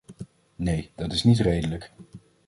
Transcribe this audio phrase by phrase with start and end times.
[0.55, 1.91] Nee, dat is niet redelijk.